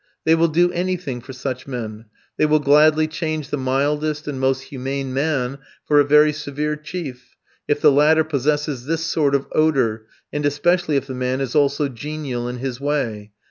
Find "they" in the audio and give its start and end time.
0.25-0.33, 2.35-2.47